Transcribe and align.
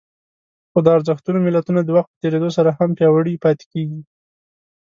خو 0.71 0.79
د 0.85 0.87
ارزښتونو 0.97 1.37
ملتونه 1.47 1.81
د 1.83 1.89
وخت 1.97 2.09
په 2.11 2.19
تېرېدو 2.23 2.49
سره 2.57 2.69
هم 2.77 2.89
پياوړي 2.97 3.35
پاتې 3.43 3.65
کېږي. 3.73 4.01